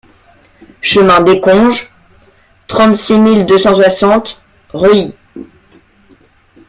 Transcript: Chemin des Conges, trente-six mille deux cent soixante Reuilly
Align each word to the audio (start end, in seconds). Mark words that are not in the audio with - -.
Chemin 0.81 1.21
des 1.21 1.39
Conges, 1.39 1.93
trente-six 2.65 3.19
mille 3.19 3.45
deux 3.45 3.59
cent 3.59 3.75
soixante 3.75 4.41
Reuilly 4.73 5.13